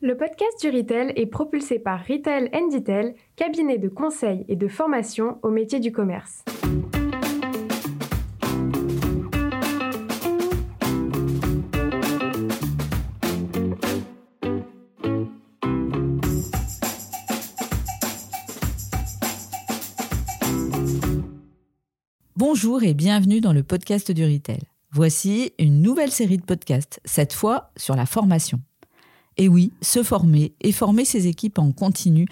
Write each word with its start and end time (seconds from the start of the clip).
Le 0.00 0.16
podcast 0.16 0.60
du 0.60 0.70
Retail 0.70 1.12
est 1.16 1.26
propulsé 1.26 1.80
par 1.80 1.98
Retail 2.06 2.50
Detail, 2.72 3.16
cabinet 3.34 3.78
de 3.78 3.88
conseil 3.88 4.44
et 4.46 4.54
de 4.54 4.68
formation 4.68 5.40
au 5.42 5.50
métier 5.50 5.80
du 5.80 5.90
commerce. 5.90 6.44
Bonjour 22.36 22.84
et 22.84 22.94
bienvenue 22.94 23.40
dans 23.40 23.52
le 23.52 23.64
podcast 23.64 24.12
du 24.12 24.24
Retail. 24.24 24.60
Voici 24.92 25.54
une 25.58 25.82
nouvelle 25.82 26.12
série 26.12 26.36
de 26.36 26.44
podcasts, 26.44 27.00
cette 27.04 27.32
fois 27.32 27.72
sur 27.76 27.96
la 27.96 28.06
formation. 28.06 28.60
Et 29.38 29.48
oui, 29.48 29.72
se 29.80 30.02
former 30.02 30.52
et 30.60 30.72
former 30.72 31.04
ses 31.04 31.28
équipes 31.28 31.58
en 31.58 31.72
continu, 31.72 32.26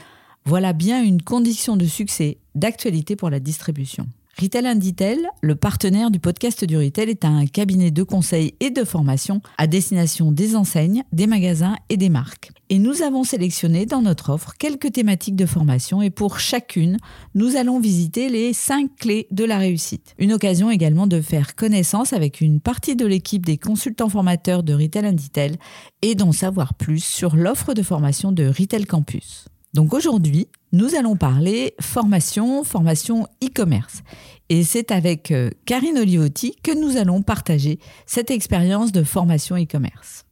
voilà 0.45 0.73
bien 0.73 1.02
une 1.02 1.23
condition 1.23 1.77
de 1.77 1.87
succès, 1.87 2.38
d'actualité 2.55 3.16
pour 3.16 3.30
la 3.30 3.41
distribution. 3.41 4.09
Retail 4.39 4.67
Inditel, 4.67 5.31
le 5.41 5.55
partenaire 5.55 6.11
du 6.11 6.19
podcast 6.19 6.63
du 6.63 6.77
Retail, 6.77 7.09
est 7.09 7.25
un 7.25 7.47
cabinet 7.47 7.91
de 7.91 8.03
conseil 8.03 8.53
et 8.61 8.69
de 8.69 8.85
formation 8.85 9.41
à 9.57 9.67
destination 9.67 10.31
des 10.31 10.57
enseignes, 10.57 11.05
des 11.11 11.27
magasins 11.27 11.75
et 11.89 11.97
des 11.97 12.11
marques. 12.11 12.51
Et 12.69 12.79
nous 12.79 13.01
avons 13.01 13.25
sélectionné 13.25 13.87
dans 13.87 14.03
notre 14.03 14.29
offre 14.29 14.53
quelques 14.59 14.93
thématiques 14.93 15.37
de 15.37 15.47
formation 15.47 16.03
et 16.03 16.11
pour 16.11 16.39
chacune, 16.39 16.99
nous 17.35 17.57
allons 17.57 17.81
visiter 17.81 18.29
les 18.29 18.53
cinq 18.53 18.91
clés 18.99 19.27
de 19.31 19.45
la 19.45 19.57
réussite. 19.57 20.15
Une 20.19 20.35
occasion 20.35 20.71
également 20.71 21.07
de 21.07 21.23
faire 21.23 21.55
connaissance 21.55 22.12
avec 22.12 22.43
une 22.43 22.61
partie 22.61 22.95
de 22.95 23.07
l'équipe 23.07 23.47
des 23.47 23.57
consultants 23.57 24.11
formateurs 24.11 24.62
de 24.62 24.75
Retail 24.75 25.07
Inditel 25.07 25.57
et 26.03 26.15
d'en 26.15 26.33
savoir 26.33 26.75
plus 26.75 27.03
sur 27.03 27.37
l'offre 27.37 27.73
de 27.73 27.83
formation 27.83 28.33
de 28.33 28.47
Retail 28.47 28.84
Campus. 28.84 29.47
Donc 29.75 29.95
aujourd'hui, 29.95 30.48
nous 30.73 30.95
allons 30.95 31.16
parler 31.16 31.75
formation, 31.81 32.64
formation 32.64 33.27
e-commerce. 33.42 34.03
Et 34.48 34.62
c'est 34.62 34.91
avec 34.91 35.31
euh, 35.31 35.50
Karine 35.64 35.98
Olivotti 35.98 36.56
que 36.62 36.78
nous 36.78 36.97
allons 36.97 37.22
partager 37.22 37.78
cette 38.05 38.31
expérience 38.31 38.92
de 38.92 39.03
formation 39.03 39.56
e-commerce. 39.56 40.25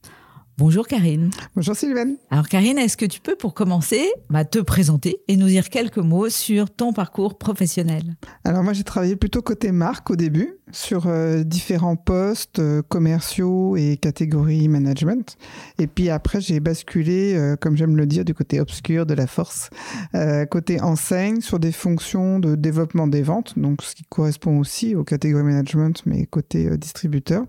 Bonjour 0.57 0.87
Karine. 0.87 1.31
Bonjour 1.53 1.75
Sylvain. 1.75 2.15
Alors 2.31 2.47
Karine, 2.47 2.77
est-ce 2.77 2.95
que 2.95 3.05
tu 3.05 3.19
peux 3.19 3.35
pour 3.35 3.53
commencer 3.53 4.09
bah, 4.29 4.45
te 4.45 4.59
présenter 4.59 5.17
et 5.27 5.35
nous 5.35 5.47
dire 5.47 5.69
quelques 5.69 5.97
mots 5.97 6.29
sur 6.29 6.69
ton 6.69 6.93
parcours 6.93 7.37
professionnel? 7.37 8.15
Alors 8.45 8.63
moi 8.63 8.71
j'ai 8.71 8.85
travaillé 8.85 9.17
plutôt 9.17 9.41
côté 9.41 9.73
marque 9.73 10.11
au 10.11 10.15
début 10.15 10.53
sur 10.71 11.07
euh, 11.07 11.43
différents 11.43 11.97
postes 11.97 12.59
euh, 12.59 12.81
commerciaux 12.81 13.75
et 13.75 13.97
catégories 13.97 14.69
management. 14.69 15.35
Et 15.77 15.87
puis 15.87 16.09
après 16.09 16.39
j'ai 16.39 16.61
basculé, 16.61 17.35
euh, 17.35 17.57
comme 17.57 17.75
j'aime 17.75 17.97
le 17.97 18.05
dire, 18.05 18.23
du 18.23 18.33
côté 18.33 18.61
obscur 18.61 19.05
de 19.05 19.13
la 19.13 19.27
force, 19.27 19.69
côté 20.49 20.79
enseigne 20.79 21.41
sur 21.41 21.59
des 21.59 21.73
fonctions 21.73 22.39
de 22.39 22.55
développement 22.55 23.07
des 23.07 23.23
ventes, 23.23 23.59
donc 23.59 23.81
ce 23.81 23.93
qui 23.93 24.03
correspond 24.05 24.59
aussi 24.59 24.95
aux 24.95 25.03
catégories 25.03 25.43
management 25.43 26.01
mais 26.05 26.25
côté 26.25 26.77
distributeur. 26.77 27.43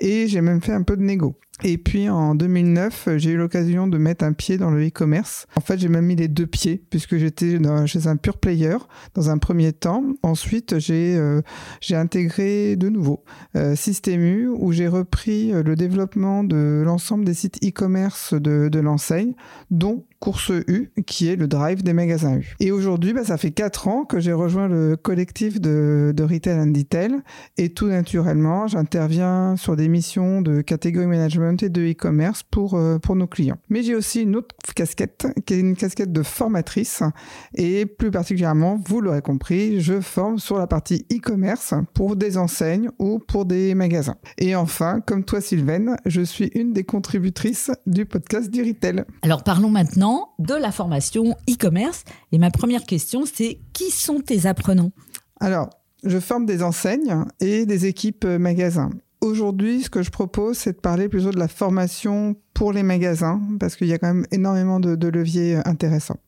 Et 0.00 0.26
j'ai 0.26 0.40
même 0.40 0.60
fait 0.60 0.72
un 0.72 0.82
peu 0.82 0.96
de 0.96 1.02
négo. 1.02 1.36
Et 1.64 1.76
puis 1.76 2.08
en 2.08 2.34
2009, 2.34 3.08
j'ai 3.16 3.30
eu 3.30 3.36
l'occasion 3.36 3.88
de 3.88 3.98
mettre 3.98 4.24
un 4.24 4.32
pied 4.32 4.58
dans 4.58 4.70
le 4.70 4.86
e-commerce. 4.86 5.46
En 5.56 5.60
fait, 5.60 5.78
j'ai 5.78 5.88
même 5.88 6.06
mis 6.06 6.14
les 6.14 6.28
deux 6.28 6.46
pieds 6.46 6.82
puisque 6.90 7.16
j'étais 7.16 7.58
chez 7.86 8.06
un 8.06 8.16
pure 8.16 8.38
player 8.38 8.76
dans 9.14 9.30
un 9.30 9.38
premier 9.38 9.72
temps. 9.72 10.04
Ensuite, 10.22 10.78
j'ai 10.78 11.16
euh, 11.16 11.42
j'ai 11.80 11.96
intégré 11.96 12.76
de 12.76 12.88
nouveau 12.88 13.24
euh, 13.56 13.74
Systemu 13.74 14.48
où 14.48 14.72
j'ai 14.72 14.88
repris 14.88 15.52
euh, 15.52 15.62
le 15.62 15.74
développement 15.74 16.44
de 16.44 16.82
l'ensemble 16.84 17.24
des 17.24 17.34
sites 17.34 17.58
e-commerce 17.64 18.34
de, 18.34 18.68
de 18.68 18.78
l'enseigne, 18.78 19.34
dont 19.70 20.04
Course 20.20 20.50
U, 20.66 20.90
qui 21.06 21.28
est 21.28 21.36
le 21.36 21.46
drive 21.46 21.84
des 21.84 21.92
magasins 21.92 22.36
U. 22.36 22.56
Et 22.58 22.72
aujourd'hui, 22.72 23.12
bah, 23.12 23.24
ça 23.24 23.36
fait 23.36 23.52
quatre 23.52 23.86
ans 23.86 24.04
que 24.04 24.18
j'ai 24.18 24.32
rejoint 24.32 24.66
le 24.66 24.96
collectif 24.96 25.60
de, 25.60 26.12
de 26.14 26.22
Retail 26.24 26.58
and 26.58 26.66
Detail 26.68 27.12
et 27.56 27.68
tout 27.68 27.86
naturellement, 27.86 28.66
j'interviens 28.66 29.54
sur 29.56 29.76
des 29.76 29.88
missions 29.88 30.42
de 30.42 30.60
catégorie 30.60 31.06
management 31.06 31.62
et 31.62 31.68
de 31.68 31.82
e-commerce 31.82 32.42
pour, 32.42 32.74
euh, 32.74 32.98
pour 32.98 33.14
nos 33.14 33.28
clients. 33.28 33.58
Mais 33.68 33.82
j'ai 33.82 33.94
aussi 33.94 34.22
une 34.22 34.34
autre 34.34 34.54
casquette 34.74 35.28
qui 35.46 35.54
est 35.54 35.60
une 35.60 35.76
casquette 35.76 36.12
de 36.12 36.22
formatrice 36.24 37.02
et 37.54 37.86
plus 37.86 38.10
particulièrement, 38.10 38.80
vous 38.88 39.00
l'aurez 39.00 39.22
compris, 39.22 39.80
je 39.80 40.00
forme 40.00 40.38
sur 40.38 40.58
la 40.58 40.66
partie 40.66 41.06
e-commerce 41.12 41.74
pour 41.94 42.16
des 42.16 42.38
enseignes 42.38 42.90
ou 42.98 43.20
pour 43.20 43.44
des 43.44 43.74
magasins. 43.76 44.16
Et 44.36 44.56
enfin, 44.56 45.00
comme 45.06 45.24
toi 45.24 45.40
Sylvaine, 45.40 45.96
je 46.06 46.22
suis 46.22 46.50
une 46.54 46.72
des 46.72 46.84
contributrices 46.84 47.70
du 47.86 48.04
podcast 48.04 48.50
du 48.50 48.62
Retail. 48.62 49.04
Alors 49.22 49.44
parlons 49.44 49.70
maintenant 49.70 50.07
de 50.38 50.54
la 50.54 50.72
formation 50.72 51.36
e-commerce. 51.48 52.04
Et 52.32 52.38
ma 52.38 52.50
première 52.50 52.84
question, 52.84 53.24
c'est 53.26 53.60
qui 53.72 53.90
sont 53.90 54.20
tes 54.20 54.46
apprenants? 54.46 54.92
Alors, 55.40 55.70
je 56.04 56.18
forme 56.18 56.46
des 56.46 56.62
enseignes 56.62 57.24
et 57.40 57.66
des 57.66 57.86
équipes 57.86 58.24
magasins. 58.24 58.90
Aujourd'hui, 59.20 59.82
ce 59.82 59.90
que 59.90 60.02
je 60.02 60.10
propose, 60.10 60.58
c'est 60.58 60.74
de 60.74 60.80
parler 60.80 61.08
plutôt 61.08 61.32
de 61.32 61.38
la 61.38 61.48
formation 61.48 62.36
pour 62.54 62.72
les 62.72 62.84
magasins, 62.84 63.40
parce 63.58 63.74
qu'il 63.74 63.88
y 63.88 63.92
a 63.92 63.98
quand 63.98 64.14
même 64.14 64.26
énormément 64.30 64.78
de, 64.78 65.08
leviers 65.08 65.56
intéressants. 65.64 66.18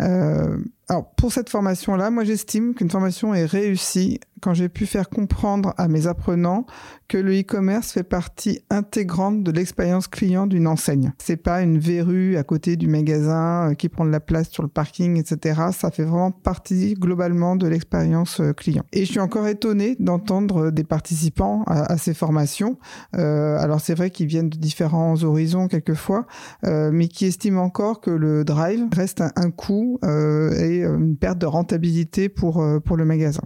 Euh, 0.00 0.58
alors, 0.90 1.08
pour 1.14 1.32
cette 1.32 1.48
formation-là, 1.48 2.10
moi, 2.10 2.24
j'estime 2.24 2.74
qu'une 2.74 2.90
formation 2.90 3.32
est 3.32 3.44
réussie 3.44 4.18
quand 4.40 4.54
j'ai 4.54 4.68
pu 4.68 4.86
faire 4.86 5.08
comprendre 5.08 5.74
à 5.76 5.88
mes 5.88 6.06
apprenants 6.06 6.66
que 7.08 7.18
le 7.18 7.38
e-commerce 7.40 7.92
fait 7.92 8.02
partie 8.02 8.60
intégrante 8.70 9.42
de 9.42 9.50
l'expérience 9.50 10.06
client 10.06 10.46
d'une 10.46 10.66
enseigne. 10.66 11.12
C'est 11.18 11.36
pas 11.36 11.62
une 11.62 11.78
verrue 11.78 12.36
à 12.36 12.44
côté 12.44 12.76
du 12.76 12.86
magasin 12.86 13.70
euh, 13.70 13.74
qui 13.74 13.88
prend 13.88 14.04
de 14.04 14.10
la 14.10 14.20
place 14.20 14.48
sur 14.50 14.62
le 14.62 14.68
parking, 14.68 15.18
etc. 15.18 15.60
Ça 15.72 15.90
fait 15.90 16.04
vraiment 16.04 16.30
partie 16.30 16.94
globalement 16.94 17.56
de 17.56 17.66
l'expérience 17.66 18.40
euh, 18.40 18.52
client. 18.52 18.84
Et 18.92 19.04
je 19.04 19.10
suis 19.10 19.20
encore 19.20 19.48
étonné 19.48 19.96
d'entendre 19.98 20.70
des 20.70 20.84
participants 20.84 21.64
à, 21.66 21.98
ces 21.98 22.14
formations. 22.14 22.78
Euh, 23.16 23.58
alors 23.58 23.80
c'est 23.80 23.94
vrai 23.94 24.10
qu'ils 24.10 24.26
viennent 24.26 24.48
de 24.48 24.58
différents 24.58 25.22
horizons 25.22 25.68
quelquefois, 25.68 26.26
mais 26.62 27.08
qui 27.08 27.26
estiment 27.26 27.62
encore 27.62 28.00
que 28.00 28.10
le 28.10 28.44
drive 28.44 28.86
reste 28.94 29.22
un, 29.36 29.50
coût 29.50 29.98
et 30.02 30.79
une 30.84 31.16
perte 31.16 31.38
de 31.38 31.46
rentabilité 31.46 32.28
pour, 32.28 32.64
pour 32.84 32.96
le 32.96 33.04
magasin. 33.04 33.42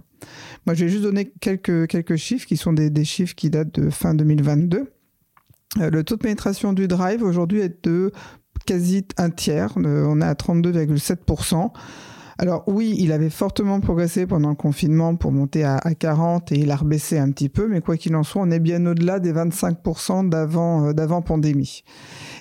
Moi, 0.65 0.73
je 0.73 0.85
vais 0.85 0.91
juste 0.91 1.03
donner 1.03 1.31
quelques, 1.41 1.87
quelques 1.87 2.15
chiffres 2.15 2.47
qui 2.47 2.57
sont 2.57 2.73
des, 2.73 2.89
des 2.89 3.05
chiffres 3.05 3.35
qui 3.35 3.49
datent 3.49 3.79
de 3.79 3.89
fin 3.89 4.15
2022. 4.15 4.91
Euh, 5.79 5.89
le 5.89 6.03
taux 6.03 6.15
de 6.15 6.21
pénétration 6.21 6.73
du 6.73 6.87
drive 6.87 7.23
aujourd'hui 7.23 7.59
est 7.59 7.83
de 7.83 8.11
quasi 8.65 9.05
un 9.17 9.29
tiers. 9.29 9.73
on 9.75 10.21
est 10.21 10.25
à 10.25 10.33
32,7%. 10.33 11.71
Alors 12.37 12.63
oui, 12.67 12.95
il 12.99 13.13
avait 13.13 13.29
fortement 13.29 13.79
progressé 13.79 14.25
pendant 14.25 14.49
le 14.49 14.55
confinement 14.55 15.15
pour 15.15 15.31
monter 15.31 15.63
à, 15.63 15.79
40 15.79 16.51
et 16.51 16.59
il 16.59 16.71
a 16.71 16.75
rebaissé 16.75 17.17
un 17.17 17.31
petit 17.31 17.47
peu, 17.47 17.69
mais 17.69 17.79
quoi 17.79 17.95
qu'il 17.95 18.13
en 18.15 18.23
soit, 18.23 18.41
on 18.41 18.51
est 18.51 18.59
bien 18.59 18.85
au-delà 18.85 19.19
des 19.19 19.31
25% 19.31 20.27
d'avant 20.27 20.87
euh, 20.87 20.93
d'avant 20.93 21.21
pandémie. 21.21 21.83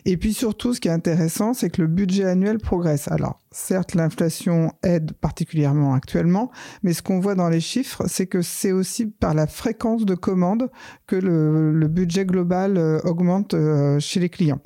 Et 0.05 0.16
puis 0.16 0.34
surtout, 0.34 0.75
ce 0.75 0.81
qui 0.81 0.88
est 0.88 0.93
intéressant, 0.93 1.55
c'est 1.55 1.71
que 1.71 1.81
le 1.81 1.87
budget 1.87 2.25
annuel 2.25 2.59
progresse. 2.59 3.06
Alors 3.06 3.41
certes, 3.54 3.94
l'inflation 3.94 4.72
aide 4.82 5.12
particulièrement 5.12 5.94
actuellement, 5.94 6.50
mais 6.82 6.92
ce 6.92 7.03
qu'on 7.03 7.20
voit 7.20 7.34
dans 7.34 7.48
les 7.48 7.60
chiffres, 7.60 8.04
c'est 8.06 8.26
que 8.26 8.42
c'est 8.42 8.72
aussi 8.72 9.06
par 9.06 9.34
la 9.34 9.47
fréquence 9.47 10.04
de 10.04 10.15
commandes 10.15 10.70
que 11.06 11.16
le, 11.16 11.88
budget 11.94 12.25
global 12.25 12.76
euh, 12.76 12.98
augmente 13.04 13.54
euh, 13.54 14.00
chez 14.00 14.19
les 14.19 14.28
clients. 14.28 14.60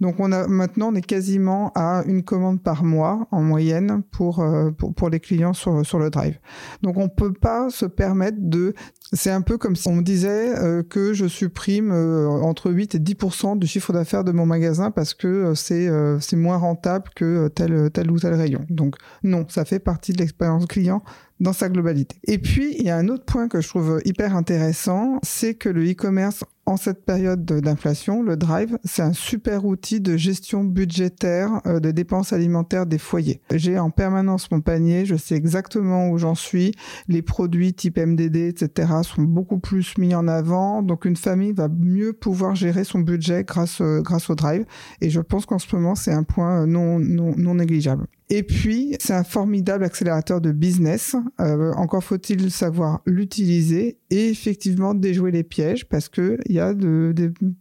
Donc 0.00 0.16
on 0.18 0.32
a 0.32 0.46
maintenant, 0.46 0.88
on 0.92 0.94
est 0.94 1.06
quasiment 1.06 1.72
à 1.74 2.02
une 2.06 2.22
commande 2.22 2.62
par 2.62 2.84
mois 2.84 3.26
en 3.30 3.42
moyenne 3.42 4.02
pour 4.10 4.44
pour, 4.76 5.10
les 5.10 5.20
clients 5.20 5.52
sur, 5.52 5.98
le 5.98 6.10
drive. 6.10 6.38
Donc 6.82 6.96
on 6.98 7.08
peut 7.08 7.32
pas 7.32 7.70
se 7.70 7.86
permettre 7.86 8.38
de... 8.40 8.74
C'est 9.12 9.30
un 9.30 9.42
peu 9.42 9.58
comme 9.58 9.76
si 9.76 9.88
on 9.88 9.94
me 9.96 10.02
disait 10.02 10.58
euh, 10.58 10.82
que 10.82 11.12
je 11.12 11.26
supprime 11.26 11.92
euh, 11.92 12.28
entre 12.28 12.70
8 12.70 12.96
et 12.96 12.98
10% 12.98 13.58
du 13.58 13.66
chiffre 13.66 13.92
d'affaires 13.92 14.24
de 14.24 14.32
mon 14.32 14.46
magasin 14.46 14.90
parce 14.90 15.14
que 15.14 15.28
euh, 15.28 15.54
c'est 15.54 15.90
c'est 16.20 16.36
moins 16.36 16.56
rentable 16.56 17.10
que 17.14 17.48
tel, 17.48 17.90
tel 17.92 18.10
ou 18.10 18.18
tel 18.18 18.33
rayon. 18.34 18.64
Donc 18.70 18.96
non, 19.22 19.46
ça 19.48 19.64
fait 19.64 19.78
partie 19.78 20.12
de 20.12 20.18
l'expérience 20.18 20.66
client 20.66 21.02
dans 21.40 21.52
sa 21.52 21.68
globalité. 21.68 22.16
Et 22.24 22.38
puis, 22.38 22.74
il 22.78 22.84
y 22.84 22.90
a 22.90 22.96
un 22.96 23.08
autre 23.08 23.24
point 23.24 23.48
que 23.48 23.60
je 23.60 23.68
trouve 23.68 24.00
hyper 24.04 24.36
intéressant, 24.36 25.18
c'est 25.22 25.54
que 25.54 25.68
le 25.68 25.90
e-commerce 25.90 26.44
en 26.66 26.76
cette 26.78 27.04
période 27.04 27.44
d'inflation, 27.44 28.22
le 28.22 28.36
Drive, 28.36 28.78
c'est 28.84 29.02
un 29.02 29.12
super 29.12 29.66
outil 29.66 30.00
de 30.00 30.16
gestion 30.16 30.64
budgétaire 30.64 31.60
euh, 31.66 31.78
de 31.78 31.90
dépenses 31.90 32.32
alimentaires 32.32 32.86
des 32.86 32.96
foyers. 32.96 33.42
J'ai 33.52 33.78
en 33.78 33.90
permanence 33.90 34.50
mon 34.50 34.62
panier, 34.62 35.04
je 35.04 35.16
sais 35.16 35.34
exactement 35.34 36.08
où 36.08 36.16
j'en 36.16 36.34
suis, 36.34 36.72
les 37.08 37.20
produits 37.20 37.74
type 37.74 37.98
MDD, 37.98 38.36
etc. 38.36 38.92
sont 39.02 39.22
beaucoup 39.22 39.58
plus 39.58 39.98
mis 39.98 40.14
en 40.14 40.26
avant, 40.26 40.82
donc 40.82 41.04
une 41.04 41.16
famille 41.16 41.52
va 41.52 41.68
mieux 41.68 42.14
pouvoir 42.14 42.54
gérer 42.54 42.84
son 42.84 43.00
budget 43.00 43.44
grâce, 43.44 43.82
euh, 43.82 44.02
au 44.28 44.34
Drive. 44.34 44.64
Et 45.02 45.10
je 45.10 45.20
pense 45.20 45.44
qu'en 45.44 45.58
ce 45.58 45.76
moment, 45.76 45.94
c'est 45.94 46.12
un 46.12 46.22
point 46.22 46.66
non, 46.66 46.98
non 46.98 47.54
négligeable. 47.56 48.06
Et 48.30 48.42
puis, 48.42 48.96
c'est 49.00 49.12
un 49.12 49.24
formidable 49.24 49.84
accélérateur 49.84 50.40
de 50.40 50.50
business. 50.50 51.14
Euh, 51.40 51.72
encore 51.74 52.02
faut-il 52.02 52.50
savoir 52.50 53.02
l'utiliser 53.04 53.98
et 54.10 54.30
effectivement 54.30 54.94
déjouer 54.94 55.30
les 55.30 55.42
pièges 55.42 55.86
parce 55.88 56.08
que 56.08 56.38
il 56.46 56.54
y 56.54 56.60
a 56.60 56.72
de, 56.72 57.14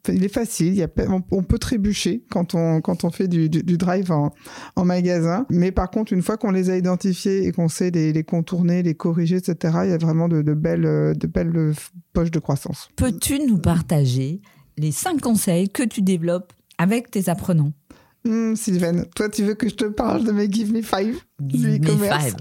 il 0.07 0.23
est 0.23 0.33
facile. 0.33 0.87
On, 1.31 1.43
peut 1.43 1.59
trébucher 1.59 2.23
quand 2.31 2.55
on 2.55 2.79
quand 2.79 3.03
on 3.03 3.11
fait 3.11 3.27
du, 3.27 3.49
drive 3.49 4.11
en, 4.11 4.31
magasin. 4.85 5.45
Mais 5.49 5.71
par 5.71 5.91
contre, 5.91 6.13
une 6.13 6.21
fois 6.21 6.37
qu'on 6.37 6.51
les 6.51 6.69
a 6.69 6.77
identifiés 6.77 7.45
et 7.45 7.51
qu'on 7.51 7.67
sait 7.67 7.91
les, 7.91 8.23
contourner, 8.23 8.83
les 8.83 8.95
corriger, 8.95 9.37
etc., 9.37 9.79
il 9.83 9.89
y 9.89 9.93
a 9.93 9.97
vraiment 9.97 10.29
de 10.29 10.53
belles 10.53 11.13
de 11.17 11.27
belles 11.27 11.73
poches 12.13 12.31
de 12.31 12.39
croissance. 12.39 12.89
Peux-tu 12.95 13.39
nous 13.39 13.57
partager 13.57 14.41
les 14.77 14.91
cinq 14.91 15.21
conseils 15.21 15.69
que 15.69 15.83
tu 15.83 16.01
développes 16.01 16.53
avec 16.77 17.11
tes 17.11 17.29
apprenants? 17.29 17.73
Mmh, 18.25 18.55
Sylvain, 18.55 19.03
toi, 19.15 19.29
tu 19.29 19.43
veux 19.43 19.53
que 19.53 19.67
je 19.67 19.75
te 19.75 19.85
parle 19.85 20.23
de 20.23 20.31
mes 20.31 20.49
Give 20.49 20.71
Me 20.71 20.81
Five 20.81 21.19
Me 21.41 21.79
Five. 21.97 22.35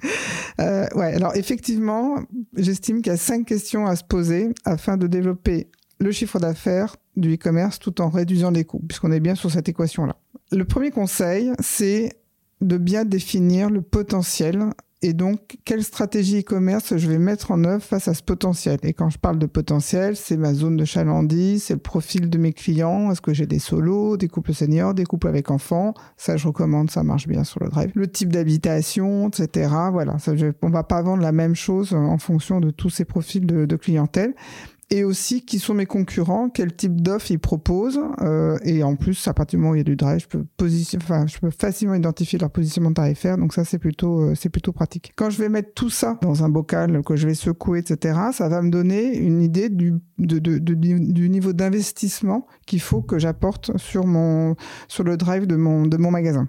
euh, 0.60 0.86
ouais, 0.94 1.14
alors 1.14 1.36
effectivement, 1.36 2.22
j'estime 2.56 3.02
qu'il 3.02 3.12
y 3.12 3.14
a 3.14 3.18
cinq 3.18 3.46
questions 3.46 3.86
à 3.86 3.94
se 3.94 4.04
poser 4.04 4.48
afin 4.64 4.96
de 4.96 5.06
développer 5.06 5.68
le 6.00 6.12
chiffre 6.12 6.38
d'affaires 6.38 6.96
du 7.16 7.34
e-commerce 7.34 7.78
tout 7.78 8.00
en 8.00 8.08
réduisant 8.08 8.50
les 8.50 8.64
coûts, 8.64 8.82
puisqu'on 8.88 9.12
est 9.12 9.20
bien 9.20 9.34
sur 9.34 9.50
cette 9.50 9.68
équation-là. 9.68 10.16
Le 10.50 10.64
premier 10.64 10.90
conseil, 10.90 11.52
c'est 11.60 12.12
de 12.60 12.78
bien 12.78 13.04
définir 13.04 13.70
le 13.70 13.82
potentiel 13.82 14.70
et 15.00 15.12
donc, 15.12 15.58
quelle 15.64 15.84
stratégie 15.84 16.40
e-commerce 16.40 16.96
je 16.96 17.08
vais 17.08 17.18
mettre 17.18 17.52
en 17.52 17.62
œuvre 17.62 17.84
face 17.84 18.08
à 18.08 18.14
ce 18.14 18.22
potentiel? 18.22 18.78
Et 18.82 18.92
quand 18.92 19.10
je 19.10 19.18
parle 19.18 19.38
de 19.38 19.46
potentiel, 19.46 20.16
c'est 20.16 20.36
ma 20.36 20.54
zone 20.54 20.76
de 20.76 20.84
chalandise, 20.84 21.64
c'est 21.64 21.74
le 21.74 21.80
profil 21.80 22.28
de 22.28 22.36
mes 22.36 22.52
clients. 22.52 23.12
Est-ce 23.12 23.20
que 23.20 23.32
j'ai 23.32 23.46
des 23.46 23.60
solos, 23.60 24.16
des 24.16 24.26
couples 24.26 24.52
seniors, 24.52 24.94
des 24.94 25.04
couples 25.04 25.28
avec 25.28 25.52
enfants? 25.52 25.94
Ça, 26.16 26.36
je 26.36 26.48
recommande, 26.48 26.90
ça 26.90 27.04
marche 27.04 27.28
bien 27.28 27.44
sur 27.44 27.62
le 27.62 27.68
drive. 27.68 27.92
Le 27.94 28.08
type 28.08 28.32
d'habitation, 28.32 29.28
etc. 29.28 29.70
Voilà, 29.92 30.18
ça, 30.18 30.32
on 30.62 30.70
va 30.70 30.82
pas 30.82 31.00
vendre 31.00 31.22
la 31.22 31.32
même 31.32 31.54
chose 31.54 31.94
en 31.94 32.18
fonction 32.18 32.58
de 32.58 32.70
tous 32.70 32.90
ces 32.90 33.04
profils 33.04 33.46
de 33.46 33.76
clientèle 33.76 34.34
et 34.90 35.04
aussi 35.04 35.42
qui 35.44 35.58
sont 35.58 35.74
mes 35.74 35.84
concurrents, 35.84 36.48
quel 36.48 36.74
type 36.74 37.00
d'offre 37.00 37.30
ils 37.30 37.38
proposent. 37.38 38.00
Euh, 38.22 38.58
et 38.64 38.82
en 38.82 38.96
plus, 38.96 39.28
à 39.28 39.34
partir 39.34 39.58
du 39.58 39.62
moment 39.62 39.72
où 39.72 39.74
il 39.74 39.78
y 39.78 39.80
a 39.82 39.84
du 39.84 39.96
drive, 39.96 40.20
je 40.20 40.26
peux, 40.26 40.44
enfin, 40.96 41.26
je 41.26 41.38
peux 41.38 41.50
facilement 41.50 41.94
identifier 41.94 42.38
leur 42.38 42.50
positionnement 42.50 42.92
tarifaire. 42.92 43.36
Donc 43.36 43.52
ça, 43.52 43.64
c'est 43.64 43.78
plutôt, 43.78 44.22
euh, 44.22 44.34
c'est 44.34 44.48
plutôt 44.48 44.72
pratique. 44.72 45.12
Quand 45.14 45.28
je 45.28 45.38
vais 45.38 45.50
mettre 45.50 45.74
tout 45.74 45.90
ça 45.90 46.18
dans 46.22 46.42
un 46.42 46.48
bocal 46.48 47.02
que 47.04 47.16
je 47.16 47.26
vais 47.26 47.34
secouer, 47.34 47.80
etc., 47.80 48.18
ça 48.32 48.48
va 48.48 48.62
me 48.62 48.70
donner 48.70 49.16
une 49.16 49.42
idée 49.42 49.68
du, 49.68 49.94
du 50.18 51.28
niveau 51.28 51.52
d'investissement 51.52 52.46
qu'il 52.66 52.80
faut 52.80 53.02
que 53.02 53.18
j'apporte 53.18 53.76
sur 53.76 54.06
mon, 54.06 54.56
sur 54.88 55.04
le 55.04 55.18
drive 55.18 55.46
de 55.46 55.56
mon, 55.56 55.86
de 55.86 55.96
mon 55.98 56.10
magasin. 56.10 56.48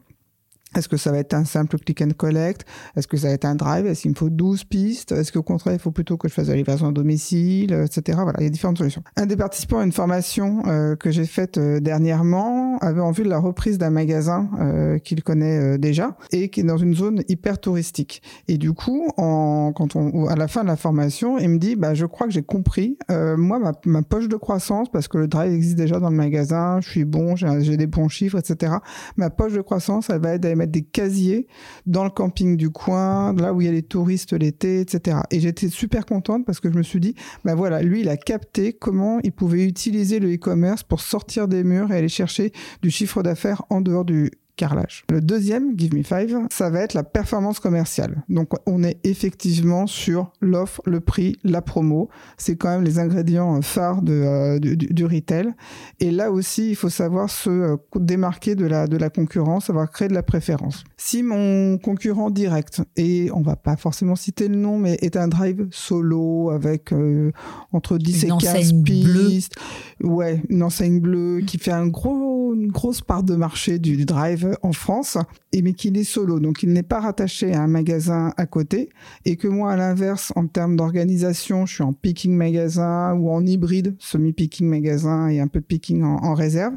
Est-ce 0.75 0.87
que 0.87 0.97
ça 0.97 1.11
va 1.11 1.17
être 1.17 1.33
un 1.33 1.45
simple 1.45 1.77
click 1.79 2.01
and 2.01 2.11
collect? 2.15 2.65
Est-ce 2.95 3.07
que 3.07 3.17
ça 3.17 3.27
va 3.29 3.33
être 3.33 3.45
un 3.45 3.55
drive? 3.55 3.87
Est-ce 3.87 4.01
qu'il 4.03 4.11
me 4.11 4.15
faut 4.15 4.29
12 4.29 4.65
pistes? 4.65 5.11
Est-ce 5.11 5.31
qu'au 5.31 5.41
contraire, 5.41 5.73
il 5.73 5.79
faut 5.79 5.91
plutôt 5.91 6.17
que 6.17 6.27
je 6.27 6.33
fasse 6.33 6.47
la 6.47 6.55
livraison 6.55 6.89
à 6.89 6.91
domicile, 6.91 7.73
etc. 7.73 8.19
Voilà, 8.21 8.39
il 8.39 8.43
y 8.43 8.47
a 8.47 8.49
différentes 8.49 8.77
solutions. 8.77 9.03
Un 9.15 9.25
des 9.25 9.35
participants 9.35 9.79
à 9.79 9.83
une 9.83 9.91
formation 9.91 10.63
euh, 10.67 10.95
que 10.95 11.09
j'ai 11.09 11.25
faite 11.25 11.57
euh, 11.57 11.79
dernièrement 11.79 12.77
avait 12.79 13.01
en 13.01 13.11
vue 13.11 13.23
de 13.23 13.29
la 13.29 13.39
reprise 13.39 13.77
d'un 13.77 13.89
magasin 13.89 14.49
euh, 14.59 14.99
qu'il 14.99 15.23
connaît 15.23 15.75
euh, 15.75 15.77
déjà 15.77 16.15
et 16.31 16.49
qui 16.49 16.59
est 16.59 16.63
dans 16.63 16.77
une 16.77 16.95
zone 16.95 17.23
hyper 17.27 17.59
touristique. 17.59 18.21
Et 18.47 18.57
du 18.57 18.73
coup, 18.73 19.09
en, 19.17 19.71
quand 19.75 19.95
on, 19.95 20.27
à 20.27 20.35
la 20.35 20.47
fin 20.47 20.61
de 20.61 20.67
la 20.67 20.75
formation, 20.75 21.39
il 21.39 21.49
me 21.49 21.57
dit, 21.57 21.75
bah, 21.75 21.95
je 21.95 22.05
crois 22.05 22.27
que 22.27 22.33
j'ai 22.33 22.43
compris. 22.43 22.97
moi, 23.09 23.59
ma, 23.59 23.71
ma, 23.85 24.01
poche 24.03 24.27
de 24.27 24.35
croissance, 24.35 24.89
parce 24.91 25.07
que 25.07 25.17
le 25.17 25.27
drive 25.27 25.53
existe 25.53 25.77
déjà 25.77 25.99
dans 25.99 26.09
le 26.09 26.15
magasin, 26.15 26.79
je 26.81 26.89
suis 26.89 27.05
bon, 27.05 27.35
j'ai 27.35 27.77
des 27.77 27.87
bons 27.87 28.07
chiffres, 28.07 28.37
etc. 28.37 28.73
Ma 29.17 29.29
poche 29.29 29.53
de 29.53 29.61
croissance, 29.61 30.09
elle 30.09 30.21
va 30.21 30.33
être 30.33 30.41
mettre 30.59 30.71
des 30.71 30.83
casiers 30.83 31.47
dans 31.85 32.03
le 32.03 32.09
camping 32.09 32.57
du 32.57 32.69
coin, 32.69 33.33
là 33.33 33.53
où 33.53 33.61
il 33.61 33.65
y 33.65 33.67
a 33.67 33.71
les 33.71 33.83
touristes 33.83 34.33
l'été, 34.33 34.81
etc. 34.81 35.17
Et 35.31 35.39
j'étais 35.39 35.69
super 35.69 36.05
contente 36.05 36.45
parce 36.45 36.59
que 36.59 36.71
je 36.71 36.77
me 36.77 36.83
suis 36.83 36.99
dit, 36.99 37.15
ben 37.43 37.55
voilà, 37.55 37.81
lui, 37.81 38.01
il 38.01 38.09
a 38.09 38.17
capté 38.17 38.73
comment 38.73 39.19
il 39.23 39.31
pouvait 39.31 39.65
utiliser 39.65 40.19
le 40.19 40.33
e-commerce 40.33 40.83
pour 40.83 41.01
sortir 41.01 41.47
des 41.47 41.63
murs 41.63 41.91
et 41.91 41.97
aller 41.97 42.09
chercher 42.09 42.51
du 42.81 42.91
chiffre 42.91 43.23
d'affaires 43.23 43.63
en 43.69 43.81
dehors 43.81 44.05
du 44.05 44.31
carrelage. 44.59 45.05
Le 45.09 45.21
deuxième, 45.21 45.79
Give 45.79 45.95
Me 45.95 46.03
Five, 46.03 46.37
ça 46.51 46.69
va 46.69 46.81
être 46.81 46.93
la 46.93 47.03
performance 47.03 47.61
commerciale. 47.61 48.23
Donc 48.27 48.51
on 48.65 48.83
est 48.83 48.99
effectivement 49.05 49.87
sur 49.87 50.33
l'offre, 50.41 50.81
le 50.85 50.99
prix, 50.99 51.37
la 51.45 51.61
promo. 51.61 52.09
C'est 52.37 52.57
quand 52.57 52.69
même 52.69 52.83
les 52.83 52.99
ingrédients 52.99 53.61
phares 53.61 54.01
de, 54.01 54.13
euh, 54.13 54.59
du, 54.59 54.75
du, 54.75 55.05
retail. 55.05 55.53
Et 56.01 56.11
là 56.11 56.29
aussi, 56.29 56.71
il 56.71 56.75
faut 56.75 56.89
savoir 56.89 57.29
se 57.29 57.49
euh, 57.49 57.77
démarquer 57.95 58.55
de 58.55 58.65
la, 58.65 58.87
de 58.87 58.97
la 58.97 59.09
concurrence, 59.09 59.67
savoir 59.67 59.89
créer 59.89 60.09
de 60.09 60.13
la 60.13 60.23
préférence. 60.23 60.83
Si 60.97 61.23
mon 61.23 61.77
concurrent 61.77 62.29
direct, 62.29 62.81
et 62.97 63.29
on 63.33 63.41
va 63.41 63.55
pas 63.55 63.77
forcément 63.77 64.17
citer 64.17 64.49
le 64.49 64.57
nom, 64.57 64.77
mais 64.77 64.97
est 65.01 65.15
un 65.15 65.29
drive 65.29 65.67
solo 65.71 66.49
avec 66.49 66.91
euh, 66.91 67.31
entre 67.71 67.97
10 67.97 68.23
une 68.23 68.33
et 68.33 68.37
15 68.37 68.73
pistes, 68.83 69.55
ouais, 70.03 70.43
une 70.49 70.63
enseigne 70.63 70.99
bleue 70.99 71.41
qui 71.47 71.57
fait 71.57 71.71
un 71.71 71.87
gros, 71.87 72.38
une 72.53 72.71
grosse 72.71 73.01
part 73.01 73.23
de 73.23 73.35
marché 73.35 73.79
du, 73.79 74.05
drive 74.05 74.57
en 74.61 74.71
France, 74.71 75.17
et 75.51 75.61
mais 75.61 75.73
qu'il 75.73 75.97
est 75.97 76.03
solo, 76.03 76.39
donc 76.39 76.63
il 76.63 76.71
n'est 76.71 76.83
pas 76.83 76.99
rattaché 76.99 77.53
à 77.53 77.61
un 77.61 77.67
magasin 77.67 78.33
à 78.37 78.45
côté, 78.45 78.89
et 79.25 79.35
que 79.35 79.47
moi, 79.47 79.71
à 79.71 79.75
l'inverse, 79.75 80.31
en 80.35 80.47
termes 80.47 80.75
d'organisation, 80.75 81.65
je 81.65 81.75
suis 81.75 81.83
en 81.83 81.93
picking 81.93 82.33
magasin 82.33 83.13
ou 83.13 83.29
en 83.29 83.45
hybride, 83.45 83.95
semi-picking 83.99 84.67
magasin 84.67 85.27
et 85.27 85.39
un 85.39 85.47
peu 85.47 85.59
de 85.59 85.65
picking 85.65 86.03
en, 86.03 86.33
réserve, 86.33 86.75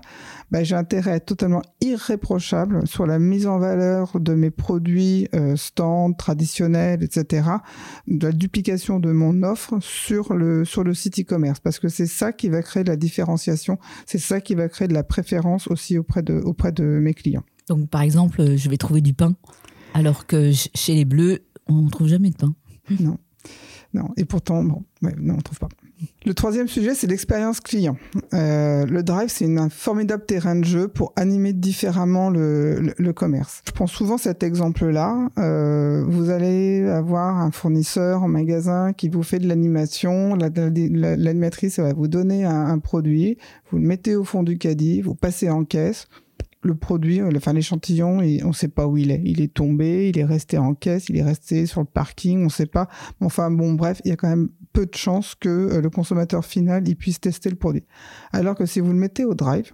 bah, 0.50 0.64
j'ai 0.64 0.74
intérêt 0.74 1.20
totalement 1.20 1.62
irréprochable 1.80 2.86
sur 2.86 3.06
la 3.06 3.18
mise 3.18 3.46
en 3.46 3.58
valeur 3.58 4.18
de 4.18 4.34
mes 4.34 4.50
produits 4.50 5.28
euh, 5.34 5.56
stands, 5.56 6.12
traditionnels, 6.12 7.02
etc., 7.02 7.48
de 8.08 8.26
la 8.26 8.32
duplication 8.32 8.98
de 8.98 9.12
mon 9.12 9.42
offre 9.42 9.78
sur 9.80 10.34
le, 10.34 10.64
sur 10.64 10.84
le 10.84 10.94
site 10.94 11.20
e-commerce, 11.20 11.60
parce 11.60 11.78
que 11.78 11.88
c'est 11.88 12.06
ça 12.06 12.32
qui 12.32 12.48
va 12.48 12.62
créer 12.62 12.84
de 12.84 12.88
la 12.88 12.96
différenciation, 12.96 13.78
c'est 14.06 14.18
ça 14.18 14.40
qui 14.40 14.54
va 14.54 14.68
créer 14.68 14.88
de 14.88 14.94
la 14.94 15.04
préférence 15.04 15.61
aussi 15.68 15.98
auprès 15.98 16.22
de, 16.22 16.34
auprès 16.34 16.72
de 16.72 16.84
mes 16.84 17.14
clients. 17.14 17.44
Donc, 17.68 17.88
par 17.88 18.02
exemple, 18.02 18.56
je 18.56 18.68
vais 18.68 18.76
trouver 18.76 19.00
du 19.00 19.14
pain, 19.14 19.34
alors 19.94 20.26
que 20.26 20.50
chez 20.52 20.94
les 20.94 21.04
Bleus, 21.04 21.44
on 21.66 21.82
ne 21.82 21.90
trouve 21.90 22.08
jamais 22.08 22.30
de 22.30 22.36
pain. 22.36 22.54
Non. 23.00 23.18
Non. 23.94 24.08
Et 24.16 24.24
pourtant, 24.24 24.64
bon, 24.64 24.84
ouais, 25.02 25.14
non, 25.18 25.34
on 25.34 25.42
trouve 25.42 25.58
pas. 25.58 25.68
Le 26.24 26.34
troisième 26.34 26.66
sujet, 26.66 26.94
c'est 26.94 27.06
l'expérience 27.06 27.60
client. 27.60 27.96
Euh, 28.34 28.86
le 28.86 29.02
drive, 29.02 29.28
c'est 29.28 29.46
un 29.56 29.68
formidable 29.68 30.24
terrain 30.24 30.56
de 30.56 30.64
jeu 30.64 30.88
pour 30.88 31.12
animer 31.14 31.52
différemment 31.52 32.30
le, 32.30 32.80
le, 32.80 32.94
le 32.96 33.12
commerce. 33.12 33.62
Je 33.66 33.72
prends 33.72 33.86
souvent 33.86 34.18
cet 34.18 34.42
exemple-là. 34.42 35.28
Euh, 35.38 36.04
vous 36.08 36.30
allez 36.30 36.88
avoir 36.88 37.36
un 37.38 37.50
fournisseur 37.52 38.22
en 38.22 38.28
magasin 38.28 38.92
qui 38.92 39.08
vous 39.08 39.22
fait 39.22 39.38
de 39.38 39.46
l'animation. 39.46 40.36
L'animatrice 40.36 41.78
va 41.78 41.92
vous 41.92 42.08
donner 42.08 42.44
un 42.44 42.78
produit, 42.78 43.38
vous 43.70 43.78
le 43.78 43.84
mettez 43.84 44.16
au 44.16 44.24
fond 44.24 44.42
du 44.42 44.58
caddie, 44.58 45.02
vous 45.02 45.14
passez 45.14 45.50
en 45.50 45.64
caisse, 45.64 46.08
le 46.62 46.74
produit, 46.74 47.20
euh, 47.20 47.30
enfin 47.36 47.52
l'échantillon, 47.52 48.18
on 48.18 48.48
ne 48.48 48.52
sait 48.52 48.68
pas 48.68 48.86
où 48.86 48.96
il 48.96 49.10
est. 49.10 49.22
Il 49.24 49.40
est 49.40 49.52
tombé, 49.52 50.08
il 50.08 50.18
est 50.18 50.24
resté 50.24 50.58
en 50.58 50.74
caisse, 50.74 51.08
il 51.08 51.16
est 51.16 51.22
resté 51.22 51.66
sur 51.66 51.80
le 51.80 51.86
parking, 51.86 52.40
on 52.40 52.44
ne 52.44 52.50
sait 52.50 52.66
pas. 52.66 52.88
Enfin 53.20 53.50
bon, 53.50 53.74
bref, 53.74 54.00
il 54.04 54.08
y 54.08 54.12
a 54.12 54.16
quand 54.16 54.28
même 54.28 54.48
peu 54.72 54.86
de 54.86 54.94
chances 54.94 55.34
que 55.34 55.48
euh, 55.48 55.80
le 55.80 55.90
consommateur 55.90 56.44
final 56.44 56.86
il 56.88 56.96
puisse 56.96 57.20
tester 57.20 57.50
le 57.50 57.56
produit. 57.56 57.84
Alors 58.32 58.54
que 58.54 58.66
si 58.66 58.80
vous 58.80 58.92
le 58.92 58.98
mettez 58.98 59.24
au 59.24 59.34
drive, 59.34 59.72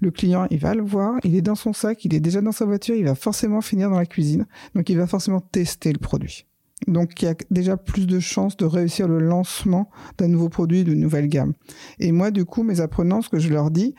le 0.00 0.10
client, 0.10 0.46
il 0.50 0.58
va 0.58 0.74
le 0.74 0.82
voir, 0.82 1.18
il 1.22 1.36
est 1.36 1.42
dans 1.42 1.54
son 1.54 1.72
sac, 1.72 2.04
il 2.04 2.14
est 2.14 2.20
déjà 2.20 2.40
dans 2.40 2.52
sa 2.52 2.64
voiture, 2.64 2.94
il 2.94 3.04
va 3.04 3.14
forcément 3.14 3.60
finir 3.60 3.90
dans 3.90 3.98
la 3.98 4.06
cuisine, 4.06 4.46
donc 4.74 4.88
il 4.90 4.96
va 4.96 5.06
forcément 5.06 5.40
tester 5.40 5.92
le 5.92 5.98
produit. 5.98 6.46
Donc 6.88 7.22
il 7.22 7.26
y 7.26 7.28
a 7.28 7.34
déjà 7.50 7.76
plus 7.76 8.06
de 8.06 8.18
chances 8.18 8.56
de 8.56 8.64
réussir 8.64 9.06
le 9.06 9.18
lancement 9.18 9.90
d'un 10.18 10.28
nouveau 10.28 10.48
produit, 10.48 10.84
d'une 10.84 11.00
nouvelle 11.00 11.28
gamme. 11.28 11.52
Et 11.98 12.12
moi, 12.12 12.30
du 12.30 12.44
coup, 12.44 12.62
mes 12.62 12.80
apprenants, 12.80 13.22
ce 13.22 13.28
que 13.28 13.38
je 13.38 13.50
leur 13.50 13.70
dis, 13.70 13.94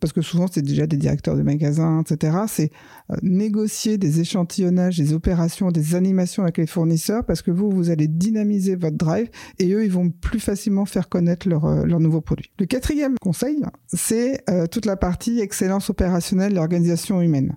parce 0.00 0.12
que 0.12 0.22
souvent 0.22 0.46
c'est 0.50 0.62
déjà 0.62 0.86
des 0.86 0.96
directeurs 0.96 1.36
de 1.36 1.42
magasins, 1.42 2.02
etc., 2.02 2.36
c'est 2.48 2.70
euh, 3.10 3.16
négocier 3.22 3.98
des 3.98 4.20
échantillonnages, 4.20 4.98
des 4.98 5.12
opérations, 5.12 5.70
des 5.70 5.94
animations 5.94 6.42
avec 6.42 6.58
les 6.58 6.66
fournisseurs, 6.66 7.24
parce 7.24 7.42
que 7.42 7.50
vous, 7.50 7.70
vous 7.70 7.90
allez 7.90 8.08
dynamiser 8.08 8.76
votre 8.76 8.96
drive 8.96 9.28
et 9.58 9.72
eux, 9.72 9.84
ils 9.84 9.92
vont 9.92 10.10
plus 10.10 10.40
facilement 10.40 10.84
faire 10.84 11.08
connaître 11.08 11.48
leurs 11.48 11.84
leur 11.86 11.98
euh, 11.98 12.02
nouveaux 12.02 12.20
produits. 12.20 12.50
Le 12.58 12.66
quatrième 12.66 13.16
conseil, 13.20 13.62
c'est 13.88 14.42
euh, 14.50 14.66
toute 14.66 14.86
la 14.86 14.96
partie 14.96 15.40
excellence 15.40 15.90
opérationnelle 15.90 16.54
et 16.54 16.58
organisation 16.58 17.20
humaine. 17.20 17.56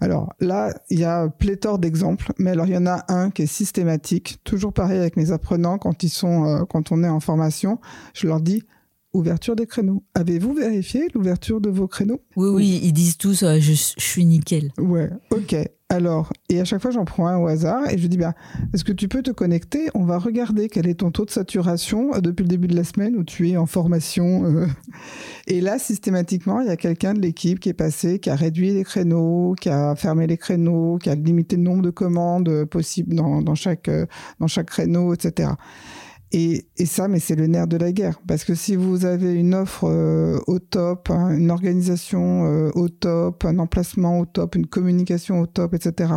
Alors 0.00 0.32
là, 0.40 0.72
il 0.88 0.98
y 0.98 1.04
a 1.04 1.28
pléthore 1.28 1.78
d'exemples, 1.78 2.32
mais 2.38 2.50
alors 2.50 2.66
il 2.66 2.72
y 2.72 2.76
en 2.76 2.86
a 2.86 3.04
un 3.08 3.30
qui 3.30 3.42
est 3.42 3.46
systématique. 3.46 4.40
Toujours 4.44 4.72
pareil 4.72 4.98
avec 4.98 5.16
mes 5.16 5.30
apprenants 5.30 5.78
quand 5.78 6.02
ils 6.02 6.08
sont, 6.08 6.46
euh, 6.46 6.64
quand 6.64 6.90
on 6.90 7.04
est 7.04 7.08
en 7.08 7.20
formation, 7.20 7.78
je 8.14 8.26
leur 8.26 8.40
dis 8.40 8.64
ouverture 9.12 9.56
des 9.56 9.66
créneaux. 9.66 10.02
Avez-vous 10.14 10.54
vérifié 10.54 11.08
l'ouverture 11.14 11.60
de 11.60 11.70
vos 11.70 11.88
créneaux? 11.88 12.20
Oui, 12.36 12.48
oui, 12.48 12.80
ils 12.82 12.92
disent 12.92 13.16
tous 13.16 13.42
euh, 13.42 13.58
je, 13.58 13.72
suis 13.72 14.24
nickel. 14.24 14.72
Ouais, 14.78 15.10
ok. 15.30 15.56
Alors, 15.88 16.32
et 16.48 16.60
à 16.60 16.64
chaque 16.64 16.80
fois, 16.80 16.92
j'en 16.92 17.04
prends 17.04 17.26
un 17.26 17.36
au 17.38 17.48
hasard 17.48 17.90
et 17.90 17.98
je 17.98 18.06
dis, 18.06 18.16
bah, 18.16 18.34
est-ce 18.72 18.84
que 18.84 18.92
tu 18.92 19.08
peux 19.08 19.22
te 19.22 19.32
connecter? 19.32 19.88
On 19.94 20.04
va 20.04 20.18
regarder 20.18 20.68
quel 20.68 20.86
est 20.86 21.00
ton 21.00 21.10
taux 21.10 21.24
de 21.24 21.30
saturation 21.30 22.14
euh, 22.14 22.20
depuis 22.20 22.44
le 22.44 22.48
début 22.48 22.68
de 22.68 22.76
la 22.76 22.84
semaine 22.84 23.16
où 23.16 23.24
tu 23.24 23.48
es 23.50 23.56
en 23.56 23.66
formation. 23.66 24.44
Euh. 24.44 24.66
Et 25.48 25.60
là, 25.60 25.80
systématiquement, 25.80 26.60
il 26.60 26.68
y 26.68 26.70
a 26.70 26.76
quelqu'un 26.76 27.12
de 27.12 27.20
l'équipe 27.20 27.58
qui 27.58 27.70
est 27.70 27.74
passé, 27.74 28.20
qui 28.20 28.30
a 28.30 28.36
réduit 28.36 28.72
les 28.72 28.84
créneaux, 28.84 29.56
qui 29.60 29.68
a 29.68 29.96
fermé 29.96 30.28
les 30.28 30.36
créneaux, 30.36 30.98
qui 30.98 31.10
a 31.10 31.16
limité 31.16 31.56
le 31.56 31.62
nombre 31.62 31.82
de 31.82 31.90
commandes 31.90 32.64
possibles 32.66 33.16
dans, 33.16 33.42
dans, 33.42 33.56
chaque, 33.56 33.90
dans 34.38 34.46
chaque 34.46 34.66
créneau, 34.66 35.12
etc. 35.12 35.50
Et, 36.32 36.66
ça, 36.84 37.08
mais 37.08 37.18
c'est 37.18 37.36
le 37.36 37.46
nerf 37.46 37.66
de 37.66 37.76
la 37.76 37.92
guerre. 37.92 38.20
Parce 38.26 38.44
que 38.44 38.54
si 38.54 38.76
vous 38.76 39.04
avez 39.04 39.34
une 39.34 39.54
offre 39.54 39.84
euh, 39.84 40.38
au 40.46 40.58
top, 40.58 41.10
hein, 41.10 41.36
une 41.36 41.50
organisation 41.50 42.44
euh, 42.46 42.70
au 42.74 42.88
top, 42.88 43.44
un 43.44 43.58
emplacement 43.58 44.20
au 44.20 44.26
top, 44.26 44.54
une 44.54 44.66
communication 44.66 45.40
au 45.40 45.46
top, 45.46 45.74
etc., 45.74 46.12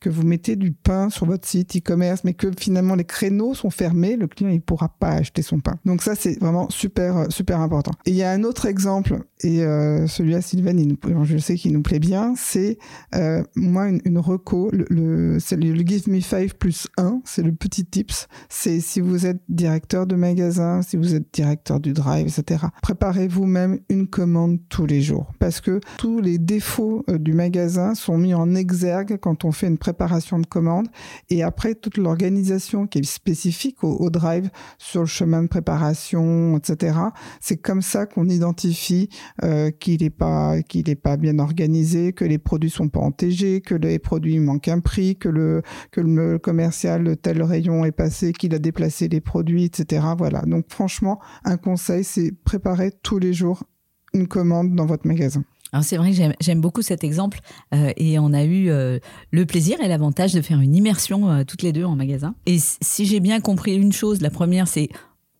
que 0.00 0.10
vous 0.10 0.22
mettez 0.22 0.56
du 0.56 0.72
pain 0.72 1.08
sur 1.08 1.26
votre 1.26 1.48
site 1.48 1.76
e-commerce, 1.76 2.24
mais 2.24 2.34
que 2.34 2.50
finalement 2.58 2.94
les 2.94 3.04
créneaux 3.04 3.54
sont 3.54 3.70
fermés, 3.70 4.16
le 4.16 4.26
client 4.26 4.50
il 4.50 4.60
pourra 4.60 4.88
pas 4.88 5.08
acheter 5.08 5.40
son 5.40 5.60
pain. 5.60 5.78
Donc 5.86 6.02
ça 6.02 6.14
c'est 6.14 6.38
vraiment 6.38 6.68
super 6.68 7.26
super 7.30 7.60
important. 7.60 7.92
Et 8.04 8.10
il 8.10 8.16
y 8.16 8.22
a 8.22 8.30
un 8.30 8.44
autre 8.44 8.66
exemple 8.66 9.20
et 9.40 9.62
euh, 9.62 10.06
celui-là 10.06 10.42
Sylvain, 10.42 10.76
je 11.22 11.38
sais 11.38 11.54
qu'il 11.56 11.72
nous 11.72 11.82
plaît 11.82 11.98
bien, 11.98 12.34
c'est 12.36 12.78
euh, 13.14 13.42
moi 13.56 13.88
une, 13.88 14.00
une 14.04 14.18
reco, 14.18 14.70
le, 14.72 14.84
le, 14.90 15.38
le 15.38 15.86
Give 15.86 16.08
Me 16.08 16.20
5 16.20 16.54
plus 16.54 16.88
1, 16.98 17.22
c'est 17.24 17.42
le 17.42 17.52
petit 17.52 17.84
tips, 17.84 18.28
c'est 18.48 18.80
si 18.80 19.00
vous 19.00 19.13
êtes 19.26 19.40
directeur 19.48 20.06
de 20.06 20.14
magasin, 20.14 20.82
si 20.82 20.96
vous 20.96 21.14
êtes 21.14 21.32
directeur 21.32 21.80
du 21.80 21.92
drive, 21.92 22.26
etc. 22.26 22.66
Préparez 22.82 23.28
vous-même 23.28 23.80
une 23.88 24.06
commande 24.06 24.58
tous 24.68 24.86
les 24.86 25.00
jours 25.00 25.32
parce 25.38 25.60
que 25.60 25.80
tous 25.98 26.20
les 26.20 26.38
défauts 26.38 27.04
euh, 27.08 27.18
du 27.18 27.32
magasin 27.32 27.94
sont 27.94 28.18
mis 28.18 28.34
en 28.34 28.54
exergue 28.54 29.18
quand 29.20 29.44
on 29.44 29.52
fait 29.52 29.66
une 29.66 29.78
préparation 29.78 30.38
de 30.38 30.46
commande 30.46 30.88
et 31.30 31.42
après 31.42 31.74
toute 31.74 31.96
l'organisation 31.96 32.86
qui 32.86 32.98
est 32.98 33.04
spécifique 33.04 33.84
au, 33.84 34.10
drive 34.10 34.50
sur 34.78 35.00
le 35.00 35.06
chemin 35.06 35.42
de 35.42 35.48
préparation, 35.48 36.56
etc. 36.56 36.98
C'est 37.40 37.56
comme 37.56 37.82
ça 37.82 38.06
qu'on 38.06 38.28
identifie 38.28 39.08
euh, 39.42 39.70
qu'il 39.70 40.02
n'est 40.02 40.10
pas 40.10 40.62
qu'il 40.62 40.84
pas 40.96 41.16
bien 41.16 41.38
organisé, 41.38 42.12
que 42.12 42.24
les 42.24 42.38
produits 42.38 42.70
sont 42.70 42.88
pas 42.88 43.00
en 43.00 43.10
TG, 43.10 43.60
que 43.60 43.74
les 43.74 43.98
produits 43.98 44.38
manquent 44.38 44.68
un 44.68 44.80
prix, 44.80 45.16
que 45.16 45.28
le 45.28 45.62
que 45.90 46.00
le 46.00 46.38
commercial 46.38 47.16
tel 47.16 47.42
rayon 47.42 47.84
est 47.84 47.92
passé, 47.92 48.32
qu'il 48.32 48.54
a 48.54 48.58
déplacé 48.58 49.03
les 49.08 49.20
produits, 49.20 49.64
etc. 49.64 50.06
Voilà. 50.16 50.42
Donc 50.42 50.66
franchement, 50.68 51.20
un 51.44 51.56
conseil, 51.56 52.04
c'est 52.04 52.32
préparer 52.44 52.92
tous 53.02 53.18
les 53.18 53.32
jours 53.32 53.64
une 54.12 54.28
commande 54.28 54.74
dans 54.74 54.86
votre 54.86 55.06
magasin 55.06 55.44
c'est 55.82 55.96
vrai 55.96 56.12
que 56.12 56.16
j'aime 56.40 56.60
beaucoup 56.60 56.82
cet 56.82 57.04
exemple 57.04 57.40
euh, 57.74 57.92
et 57.96 58.18
on 58.18 58.32
a 58.32 58.44
eu 58.44 58.68
euh, 58.70 58.98
le 59.30 59.46
plaisir 59.46 59.80
et 59.80 59.88
l'avantage 59.88 60.32
de 60.32 60.40
faire 60.40 60.60
une 60.60 60.74
immersion 60.74 61.30
euh, 61.30 61.44
toutes 61.44 61.62
les 61.62 61.72
deux 61.72 61.84
en 61.84 61.96
magasin. 61.96 62.34
Et 62.46 62.58
si 62.58 63.06
j'ai 63.06 63.20
bien 63.20 63.40
compris 63.40 63.74
une 63.74 63.92
chose, 63.92 64.20
la 64.20 64.30
première 64.30 64.68
c'est 64.68 64.88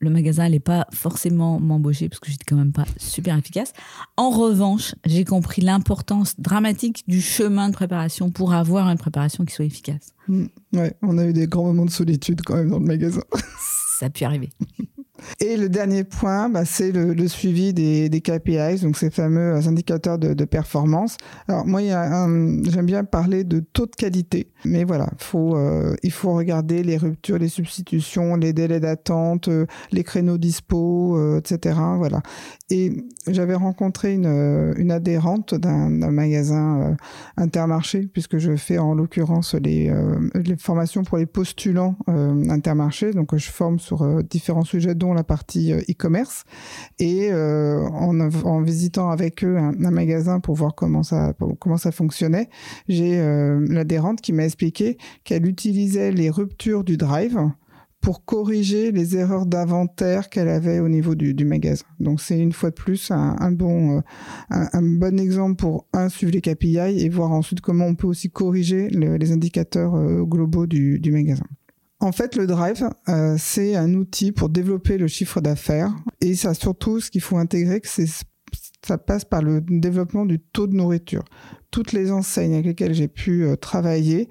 le 0.04 0.11
magasin 0.11 0.44
n'allait 0.44 0.61
pas 0.61 0.87
forcément 0.92 1.58
m'embaucher 1.58 2.08
parce 2.08 2.20
que 2.20 2.30
j'étais 2.30 2.44
quand 2.44 2.56
même 2.56 2.73
pas 2.73 2.84
super 2.99 3.37
efficace. 3.37 3.73
En 4.16 4.30
revanche, 4.30 4.94
j'ai 5.04 5.25
compris 5.25 5.62
l'importance 5.62 6.38
dramatique 6.38 7.02
du 7.08 7.20
chemin 7.20 7.68
de 7.68 7.75
préparation 7.75 8.30
pour 8.30 8.52
avoir 8.54 8.88
une 8.88 8.99
préparation 8.99 9.44
qui 9.44 9.54
soit 9.54 9.64
efficace. 9.64 10.12
Mmh. 10.28 10.44
ouais, 10.75 10.94
on 11.02 11.18
a 11.18 11.26
eu 11.26 11.32
des 11.32 11.46
grands 11.46 11.64
moments 11.64 11.87
de 11.87 11.90
solitude 11.90 12.42
quand 12.44 12.56
même 12.56 12.70
dans 12.70 12.78
le 12.78 12.87
magasin. 12.87 13.23
Ça 13.99 14.06
a 14.06 14.11
pu 14.11 14.25
arriver. 14.25 14.50
Et 15.41 15.57
le 15.57 15.69
dernier 15.69 16.05
point, 16.05 16.49
bah, 16.49 16.64
c'est 16.64 16.93
le, 16.93 17.29
suivi 17.29 17.73
des, 17.73 18.09
des, 18.09 18.21
KPIs, 18.21 18.83
donc 18.83 18.97
ces 18.97 19.11
fameux 19.11 19.55
indicateurs 19.67 20.19
de, 20.19 20.33
de 20.33 20.45
performance. 20.45 21.17
Alors 21.49 21.67
moi, 21.67 21.81
j'aime 21.83 22.87
bien 22.87 23.05
parler 23.05 23.45
de 23.45 23.61
taux 23.61 23.87
de 23.87 23.95
qualité, 23.97 24.49
mais 24.64 24.85
voilà, 24.85 25.09
faut, 25.19 25.57
euh, 25.57 25.95
il 26.03 26.12
faut 26.12 26.35
regarder 26.35 26.83
les 26.83 26.97
ruptures, 26.97 27.38
les 27.38 27.49
substitutions, 27.49 28.37
les 28.37 28.53
délais 28.53 28.81
d'attente, 28.81 29.49
euh, 29.49 29.67
les 29.93 30.05
créneaux 30.05 30.38
dispo, 30.38 31.17
euh, 31.17 31.41
etc. 31.41 31.79
Voilà. 31.97 32.23
Et 32.71 33.05
j'avais 33.26 33.55
rencontré 33.55 34.14
une, 34.14 34.75
une 34.76 34.91
adhérente 34.91 35.55
d'un 35.55 35.88
magasin 35.88 36.97
Intermarché, 37.37 38.09
puisque 38.12 38.38
je 38.38 38.57
fais 38.57 38.79
en 38.79 38.95
l'occurrence 38.95 39.55
les, 39.55 39.93
les 40.35 40.57
formations 40.57 41.03
pour 41.03 41.19
les 41.19 41.26
postulants 41.26 41.97
Intermarché, 42.07 43.12
donc 43.12 43.37
je 43.37 43.50
forme 43.50 43.79
sur 43.79 44.23
différents 44.25 44.64
sujets 44.64 44.95
dont 44.95 45.12
la 45.12 45.24
partie 45.25 45.73
euh, 45.73 45.81
e-commerce. 45.90 46.45
Et 46.99 47.31
euh, 47.31 47.87
en, 47.88 48.62
visitant 48.62 49.11
avec 49.11 49.45
eux 49.45 49.57
un, 49.57 49.73
magasin 49.90 50.40
pour 50.40 50.54
voir 50.54 50.75
comment 50.75 51.02
ça, 51.02 51.35
comment 51.59 51.76
ça 51.76 51.93
fonctionnait, 51.93 52.49
j'ai 52.88 53.19
euh, 53.19 53.64
l'adhérente 53.69 54.21
qui 54.21 54.33
m'a 54.33 54.45
expliqué 54.45 54.97
qu'elle 55.25 55.47
utilisait 55.47 56.12
les 56.12 56.31
ruptures 56.31 56.85
du 56.85 56.97
drive 56.97 57.38
pour 58.00 58.25
corriger 58.25 58.93
les 58.93 59.16
erreurs 59.16 59.47
d'inventaire 59.47 60.28
qu'elle 60.28 60.49
avait 60.49 60.78
au 60.78 60.90
niveau 60.90 61.14
du, 61.14 61.45
magasin. 61.47 61.87
Donc 62.00 62.21
c'est 62.21 62.38
une 62.38 62.52
fois 62.52 62.69
de 62.69 62.75
plus 62.75 63.11
un, 63.11 63.50
bon, 63.50 64.02
un, 64.50 64.83
bon 64.83 65.19
exemple 65.19 65.57
pour 65.57 65.87
un 65.95 66.11
suivre 66.11 66.33
les 66.33 66.43
KPI 66.43 67.02
et 67.02 67.09
voir 67.09 67.33
ensuite 67.33 67.62
comment 67.62 67.87
on 67.87 67.95
peut 67.95 68.07
aussi 68.07 68.31
corriger 68.31 68.88
les 68.90 69.33
indicateurs 69.33 69.95
globaux 70.26 70.66
du 70.66 71.00
magasin. 71.11 71.47
En 72.04 72.12
fait, 72.12 72.37
le 72.37 72.46
Drive, 72.46 72.87
euh, 73.08 73.37
c'est 73.38 73.76
un 73.76 73.94
outil 73.94 74.30
pour 74.30 74.50
développer 74.50 74.99
le 74.99 75.08
chiffre 75.08 75.40
d'affaires. 75.40 75.90
Et 76.20 76.34
ça, 76.34 76.52
surtout, 76.52 77.00
ce 77.00 77.11
qu'il 77.11 77.23
faut 77.23 77.38
intégrer, 77.38 77.80
c'est 77.82 78.06
ça 78.87 78.99
passe 78.99 79.25
par 79.25 79.40
le 79.40 79.62
développement 79.62 80.26
du 80.26 80.38
taux 80.38 80.66
de 80.66 80.75
nourriture. 80.75 81.25
Toutes 81.70 81.92
les 81.92 82.12
enseignes 82.12 82.52
avec 82.52 82.66
lesquelles 82.66 82.92
j'ai 82.92 83.08
pu 83.08 83.44
euh, 83.44 83.56
travailler 83.56 84.28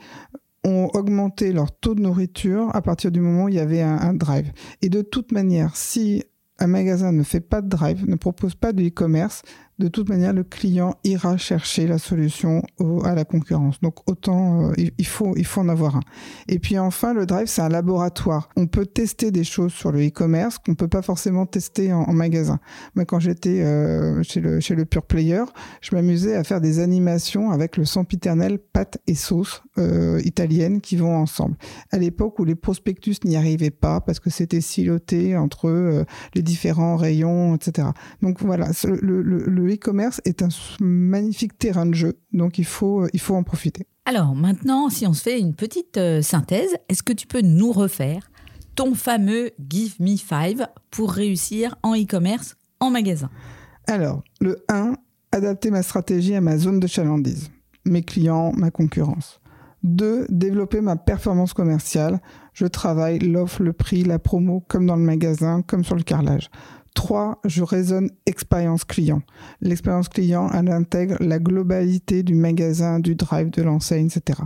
ont 0.63 0.91
augmenté 0.93 1.51
leur 1.51 1.75
taux 1.75 1.95
de 1.95 2.01
nourriture 2.01 2.69
à 2.75 2.83
partir 2.83 3.11
du 3.11 3.19
moment 3.21 3.45
où 3.45 3.49
il 3.49 3.55
y 3.55 3.59
avait 3.59 3.81
un, 3.81 3.97
un 3.97 4.13
drive. 4.13 4.51
Et 4.83 4.89
de 4.89 5.01
toute 5.01 5.31
manière, 5.31 5.75
si 5.75 6.23
un 6.59 6.67
magasin 6.67 7.11
ne 7.11 7.23
fait 7.23 7.41
pas 7.41 7.63
de 7.63 7.69
drive, 7.69 8.07
ne 8.07 8.15
propose 8.15 8.53
pas 8.53 8.71
de 8.71 8.83
e-commerce, 8.83 9.41
de 9.83 9.89
toute 9.89 10.07
manière, 10.07 10.31
le 10.31 10.45
client 10.45 10.95
ira 11.03 11.35
chercher 11.35 11.87
la 11.87 11.97
solution 11.97 12.63
à 13.03 13.15
la 13.15 13.25
concurrence. 13.25 13.81
Donc 13.81 14.09
autant, 14.09 14.69
euh, 14.69 14.73
il, 14.97 15.05
faut, 15.05 15.33
il 15.35 15.45
faut 15.45 15.59
en 15.59 15.67
avoir 15.67 15.97
un. 15.97 16.01
Et 16.47 16.57
puis 16.57 16.79
enfin, 16.79 17.13
le 17.13 17.25
Drive, 17.25 17.47
c'est 17.47 17.61
un 17.61 17.67
laboratoire. 17.67 18.47
On 18.55 18.65
peut 18.65 18.85
tester 18.85 19.29
des 19.29 19.43
choses 19.43 19.73
sur 19.73 19.91
le 19.91 20.07
e-commerce 20.07 20.57
qu'on 20.57 20.75
peut 20.75 20.87
pas 20.87 21.01
forcément 21.01 21.45
tester 21.45 21.91
en, 21.91 22.13
magasin. 22.13 22.59
Moi, 22.95 23.03
quand 23.03 23.19
j'étais 23.19 23.61
euh, 23.61 24.23
chez, 24.23 24.39
le, 24.39 24.61
chez 24.61 24.75
le 24.75 24.85
Pure 24.85 25.03
Player, 25.03 25.43
je 25.81 25.93
m'amusais 25.93 26.35
à 26.35 26.45
faire 26.45 26.61
des 26.61 26.79
animations 26.79 27.51
avec 27.51 27.75
le 27.75 27.83
sempiternel 27.83 28.59
pâte 28.59 28.99
et 29.07 29.15
sauce 29.15 29.63
euh, 29.77 30.21
italienne 30.23 30.79
qui 30.79 30.95
vont 30.95 31.17
ensemble. 31.17 31.57
À 31.91 31.97
l'époque 31.97 32.39
où 32.39 32.45
les 32.45 32.55
prospectus 32.55 33.17
n'y 33.25 33.35
arrivaient 33.35 33.69
pas 33.69 33.99
parce 33.99 34.21
que 34.21 34.29
c'était 34.29 34.61
siloté 34.61 35.35
entre 35.35 35.67
euh, 35.67 36.05
les 36.35 36.41
différents 36.41 36.95
rayons, 36.95 37.55
etc. 37.55 37.89
Donc 38.21 38.41
voilà, 38.41 38.69
le, 38.85 39.21
le 39.21 39.72
le 39.73 39.77
e-commerce 39.77 40.21
est 40.25 40.41
un 40.41 40.49
magnifique 40.79 41.57
terrain 41.57 41.85
de 41.85 41.93
jeu, 41.93 42.19
donc 42.31 42.57
il 42.57 42.65
faut, 42.65 43.03
euh, 43.03 43.09
il 43.13 43.19
faut 43.19 43.35
en 43.35 43.43
profiter. 43.43 43.87
Alors 44.05 44.35
maintenant, 44.35 44.89
si 44.89 45.07
on 45.07 45.13
se 45.13 45.23
fait 45.23 45.39
une 45.39 45.55
petite 45.55 45.97
euh, 45.97 46.21
synthèse, 46.21 46.75
est-ce 46.89 47.03
que 47.03 47.13
tu 47.13 47.27
peux 47.27 47.41
nous 47.41 47.71
refaire 47.71 48.29
ton 48.75 48.93
fameux 48.93 49.51
Give 49.69 49.95
Me 49.99 50.17
Five 50.17 50.67
pour 50.91 51.11
réussir 51.11 51.75
en 51.83 51.95
e-commerce 51.95 52.55
en 52.79 52.91
magasin? 52.91 53.29
Alors, 53.87 54.23
le 54.41 54.63
1, 54.69 54.95
adapter 55.31 55.71
ma 55.71 55.83
stratégie 55.83 56.35
à 56.35 56.41
ma 56.41 56.57
zone 56.57 56.79
de 56.79 56.87
chalandise, 56.87 57.49
mes 57.85 58.03
clients, 58.03 58.51
ma 58.55 58.71
concurrence. 58.71 59.39
2. 59.83 60.27
Développer 60.29 60.79
ma 60.79 60.95
performance 60.95 61.53
commerciale. 61.53 62.21
Je 62.53 62.65
travaille 62.65 63.19
l'offre, 63.19 63.61
le 63.61 63.73
prix, 63.73 64.03
la 64.03 64.17
promo, 64.17 64.63
comme 64.67 64.85
dans 64.85 64.95
le 64.95 65.01
magasin, 65.01 65.61
comme 65.61 65.83
sur 65.83 65.95
le 65.95 66.03
carrelage. 66.03 66.49
3, 66.93 67.39
je 67.45 67.63
raisonne 67.63 68.09
expérience 68.25 68.85
client. 68.85 69.21
L'expérience 69.61 70.09
client, 70.09 70.49
elle 70.53 70.69
intègre 70.69 71.17
la 71.19 71.39
globalité 71.39 72.23
du 72.23 72.35
magasin, 72.35 72.99
du 72.99 73.15
drive, 73.15 73.49
de 73.49 73.61
l'enseigne, 73.61 74.07
etc. 74.07 74.41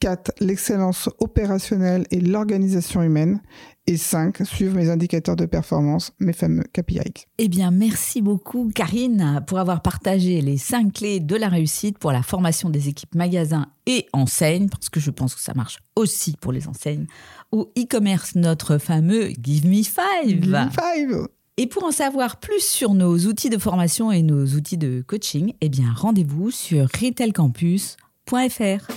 4. 0.00 0.32
L'excellence 0.40 1.08
opérationnelle 1.20 2.06
et 2.10 2.20
l'organisation 2.20 3.02
humaine. 3.02 3.40
Et 3.88 3.96
5. 3.96 4.44
Suivre 4.44 4.74
mes 4.74 4.90
indicateurs 4.90 5.36
de 5.36 5.46
performance, 5.46 6.12
mes 6.18 6.32
fameux 6.32 6.64
KPI. 6.72 7.26
Eh 7.38 7.48
bien, 7.48 7.70
merci 7.70 8.20
beaucoup, 8.20 8.68
Karine, 8.74 9.44
pour 9.46 9.60
avoir 9.60 9.80
partagé 9.80 10.40
les 10.40 10.56
5 10.58 10.92
clés 10.92 11.20
de 11.20 11.36
la 11.36 11.48
réussite 11.48 11.96
pour 11.98 12.10
la 12.10 12.22
formation 12.22 12.68
des 12.68 12.88
équipes 12.88 13.14
magasins 13.14 13.68
et 13.86 14.06
enseignes, 14.12 14.68
parce 14.68 14.88
que 14.88 14.98
je 14.98 15.12
pense 15.12 15.36
que 15.36 15.40
ça 15.40 15.54
marche 15.54 15.78
aussi 15.94 16.34
pour 16.40 16.50
les 16.50 16.66
enseignes, 16.66 17.06
ou 17.52 17.68
e-commerce, 17.78 18.34
notre 18.34 18.78
fameux 18.78 19.30
Give 19.40 19.66
Me 19.66 19.84
Five. 19.84 20.42
Give 20.42 20.50
Me 20.50 20.68
Five 20.70 21.28
et 21.58 21.66
pour 21.66 21.84
en 21.84 21.90
savoir 21.90 22.36
plus 22.36 22.60
sur 22.60 22.94
nos 22.94 23.16
outils 23.16 23.50
de 23.50 23.58
formation 23.58 24.12
et 24.12 24.22
nos 24.22 24.44
outils 24.46 24.76
de 24.76 25.02
coaching, 25.06 25.54
eh 25.60 25.68
bien 25.68 25.92
rendez-vous 25.94 26.50
sur 26.50 26.84
retailcampus.fr. 26.84 28.92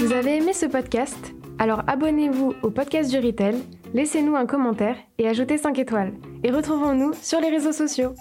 Vous 0.00 0.12
avez 0.12 0.36
aimé 0.36 0.52
ce 0.52 0.66
podcast? 0.66 1.16
Alors 1.58 1.82
abonnez-vous 1.86 2.54
au 2.62 2.70
podcast 2.70 3.10
du 3.10 3.18
Retail, 3.18 3.56
laissez-nous 3.92 4.34
un 4.34 4.46
commentaire 4.46 4.96
et 5.18 5.28
ajoutez 5.28 5.58
5 5.58 5.78
étoiles. 5.78 6.14
Et 6.42 6.50
retrouvons-nous 6.50 7.12
sur 7.22 7.40
les 7.40 7.50
réseaux 7.50 7.72
sociaux. 7.72 8.14